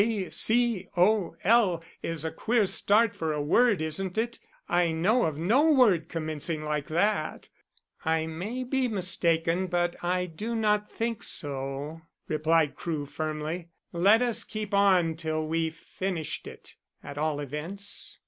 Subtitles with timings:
[0.01, 4.39] K, C, O, L, is a queer start for a word isn't it?
[4.67, 7.49] I know of no word commencing like that."
[8.03, 13.69] "I may be mistaken, but I do not think so," replied Crewe firmly.
[13.93, 16.73] "Let us keep on till we've finished it,
[17.03, 18.17] at all events."